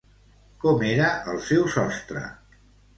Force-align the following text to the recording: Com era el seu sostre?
Com 0.63 0.81
era 0.89 1.11
el 1.35 1.39
seu 1.51 1.71
sostre? 1.77 2.29